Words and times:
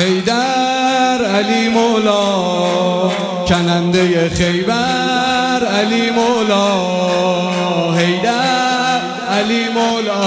هیدر 0.00 1.24
علی 1.24 1.68
مولا 1.68 3.10
کننده 3.48 4.28
خیبر 4.28 5.66
علی 5.66 6.10
مولا. 6.10 7.92
هیدر 7.92 9.00
علی 9.30 9.68
مولا. 9.68 10.20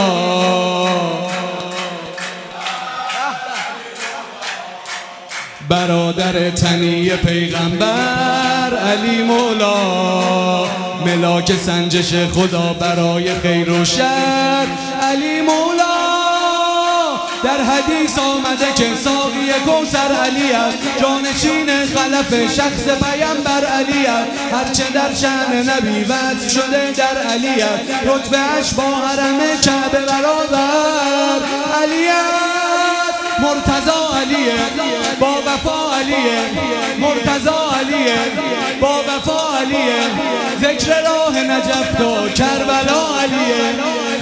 برادر 5.70 6.50
تنی 6.50 7.10
پیغمبر 7.10 8.78
علی 8.78 9.24
مولا. 9.24 9.76
ملاک 11.06 11.52
سنجش 11.66 12.14
خدا 12.14 12.76
برای 12.80 13.40
خیر 13.40 13.70
و 13.70 13.86
شر 13.86 14.68
علی 15.02 15.42
مولا. 15.42 16.03
در 17.44 17.62
حدیث 17.62 18.20
آمده 18.20 18.74
که 18.76 18.96
ساقی 18.96 19.54
کوسر 19.66 20.12
علی 20.26 20.52
است. 20.52 20.78
جانشین 21.02 21.68
خلف 21.86 22.54
شخص 22.54 22.84
پیمبر 22.84 23.66
علی 23.66 24.06
است. 24.06 24.32
هرچه 24.52 24.84
در 24.94 25.14
شأن 25.14 25.70
نبی 25.70 26.04
وصف 26.04 26.52
شده 26.52 26.92
در 26.92 27.18
علی 27.18 27.62
است. 27.62 27.84
رتبه 28.06 28.38
اش 28.40 28.74
با 28.74 28.84
حرم 28.84 29.40
کعبه 29.62 30.06
برابر 30.06 31.40
علی 31.82 32.08
است. 32.08 33.40
مرتضا 33.40 34.18
علیه. 34.22 35.03
با 35.24 35.36
وفا 35.48 35.96
علیه 36.00 36.40
مرتضا 37.00 37.72
علیه 37.80 38.16
با 38.82 39.04
وفا 39.08 39.58
علیه. 39.58 40.04
ذکر 40.62 41.02
راه 41.02 41.38
نجف 41.40 42.02
و 42.02 42.30
کربلا 42.30 43.02
علیه. 43.24 43.64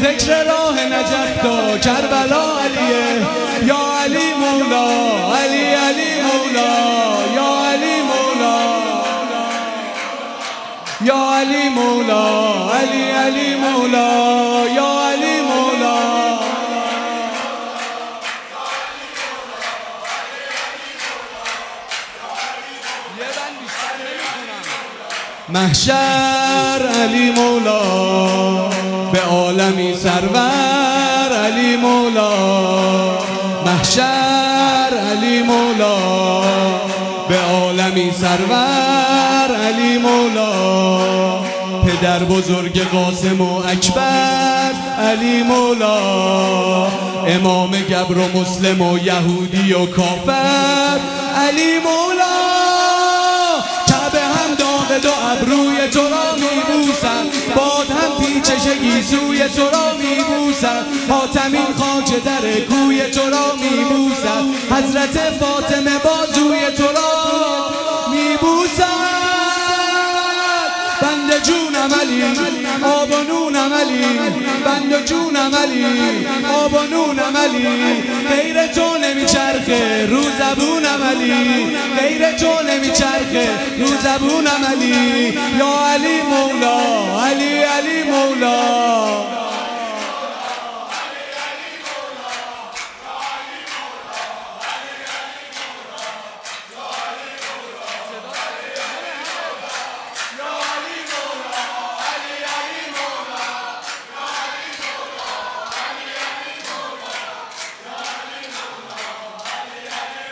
ذکر 0.02 0.44
راه 0.44 0.86
نجف 0.86 1.46
و 1.46 1.78
کربلا 1.78 2.60
علیه. 2.60 3.26
یا 3.66 3.80
علی 4.04 4.34
مولا 4.34 4.88
علی 5.38 5.66
علی 5.88 6.12
مولا. 6.22 6.72
یا 7.36 7.72
علی 7.72 7.96
مولا. 8.10 8.60
یا 11.02 11.40
علی 11.40 11.70
مولا 11.70 12.26
علی 12.80 13.12
علی 13.12 13.56
مولا. 13.56 14.10
یا 14.76 15.10
علی 15.10 15.42
مولا. 15.42 15.71
محشر 25.54 26.88
علی 27.04 27.32
مولا 27.32 27.80
به 29.12 29.22
عالمی 29.22 29.96
سرور 29.96 31.32
علی 31.46 31.76
مولا. 31.78 32.32
محشر 33.66 34.98
علی 35.12 35.44
مولا 35.44 35.98
به 37.30 37.40
عالمی 37.40 38.12
سرور 38.12 39.56
علی 39.68 39.98
مولا. 39.98 40.52
پدر 41.86 42.20
بزرگ 42.20 42.82
قاسم 42.90 43.42
و 43.42 43.58
اکبر 43.58 44.72
علی 45.00 45.44
مولا. 45.44 46.88
امام 47.28 47.72
گبر 47.72 48.18
و 48.18 48.40
مسلم 48.40 48.82
و 48.82 48.98
یهودی 48.98 49.74
و 49.74 49.86
کافر 49.86 51.00
علی 51.36 51.80
مولا. 51.80 52.61
دو 55.00 55.10
ابروی 55.32 55.88
تو 55.88 56.00
را 56.00 56.36
میبوسم. 56.36 57.26
باد 57.56 57.90
هم 57.90 58.26
پیچش 58.26 58.68
گیسوی 58.68 59.50
تو 59.50 59.70
را 59.70 59.94
میبوسم. 59.94 60.86
حاتمین 61.10 61.74
خاک 61.78 62.24
در 62.24 62.60
کوی 62.60 63.02
تو 63.02 63.30
را 63.30 63.56
میبوسم. 63.62 64.54
حضرت 64.72 65.18
فاطمه 65.40 65.98
بازوی 65.98 66.72
تو 66.78 66.84
را 66.84 67.12
میبوسم. 68.12 69.02
بند 71.02 71.44
جونم 71.44 71.94
علی 72.02 72.24
آب 72.84 73.12
و 73.12 73.24
نونم 73.24 73.74
علی 73.74 74.06
بند 74.66 75.06
جونم 75.06 75.56
علی 75.64 75.86
آب 76.64 76.74
و 76.74 76.84
نونم 76.92 77.38
علی 77.38 77.68
زبونم 80.52 81.04
علی 81.04 81.78
غیر 82.00 82.32
تو 82.32 82.62
نمیچرخه. 82.70 83.50
رو 83.80 83.88
زبونم 83.88 84.66
علی 84.72 85.34
یا 85.60 85.88
علی 85.88 86.22
مولا 86.22 86.80
علی 87.26 87.64
علی 87.64 88.04
مولا. 88.04 89.41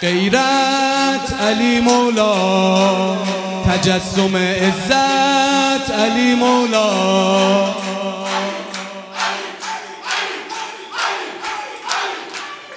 غیرت 0.02 1.34
علی 1.42 1.80
مولا 1.80 2.34
تجسم 3.70 4.36
عزت 4.36 5.92
علی 5.92 6.36
مولا. 6.36 6.90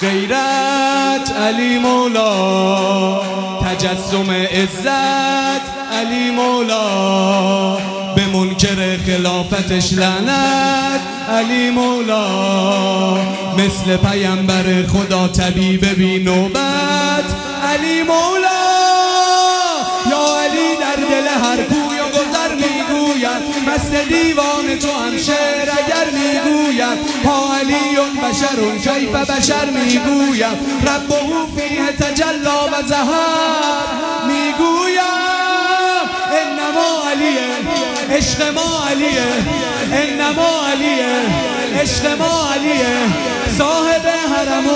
غیرت 0.00 1.32
علی 1.42 1.78
مولا 1.78 3.20
تجسم 3.60 4.30
عزت 4.30 5.66
علی 5.92 6.30
مولا. 6.30 7.76
به 8.16 8.26
منکر 8.26 8.98
خلافتش 9.06 9.92
لعنت 9.92 11.11
علی 11.28 11.70
مولا 11.70 12.24
مثل 13.58 13.96
پیمبر 13.96 14.86
خدا 14.86 15.28
طبیب 15.28 15.84
بی 15.84 16.18
نوبت. 16.18 17.24
علی 17.72 18.02
مولا 18.02 18.62
یا 20.10 20.40
علی 20.40 20.76
در 20.80 20.96
دل 21.10 21.28
هر 21.28 21.62
کوی 21.62 21.98
و 21.98 22.08
گذر 22.08 22.54
می‌گوید. 22.54 23.42
مست 23.68 24.08
دیوان 24.08 24.78
تو 24.78 24.88
هم 24.88 25.18
شعر 25.18 25.68
اگر 25.70 26.10
می‌گوید. 26.12 26.98
ها 27.24 27.54
علی 27.54 27.96
بشر 28.22 28.78
کیف 28.78 29.14
بشر 29.14 29.64
می‌گوید. 29.70 30.58
ربه 30.82 31.20
فیه 31.56 31.92
تجلا 31.92 32.66
و 32.66 32.82
زهر 32.86 33.82
می‌گوید. 34.26 35.22
انما 36.32 37.10
علیه 37.10 37.91
عشق 38.10 38.42
ما 38.54 38.86
علیه 38.90 39.26
انما 39.92 40.66
علیه 40.72 41.14
عشق 41.80 42.06
ما 42.18 42.48
علیه. 42.54 42.96
صاحب 43.58 44.06
حرم 44.06 44.66